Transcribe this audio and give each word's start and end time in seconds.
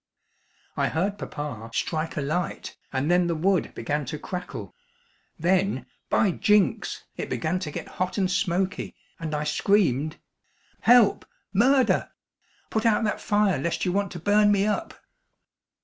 I 0.75 0.87
heard 0.87 1.19
papa 1.19 1.69
strike 1.75 2.17
a 2.17 2.21
light 2.21 2.75
and 2.91 3.11
then 3.11 3.27
the 3.27 3.35
wood 3.35 3.71
began 3.75 4.03
to 4.05 4.17
crackle. 4.17 4.73
Then, 5.37 5.85
by 6.09 6.31
jinks! 6.31 7.03
it 7.17 7.29
began 7.29 7.59
to 7.59 7.69
get 7.69 7.87
hot 8.01 8.17
and 8.17 8.31
smoky 8.31 8.95
and 9.19 9.35
I 9.35 9.43
screamed: 9.43 10.17
"Help! 10.79 11.23
Murder! 11.53 12.09
Put 12.71 12.83
out 12.83 13.03
that 13.03 13.21
fire 13.21 13.59
lest 13.59 13.85
you 13.85 13.91
want 13.91 14.11
to 14.13 14.19
burn 14.19 14.51
me 14.51 14.65
up!" 14.65 14.95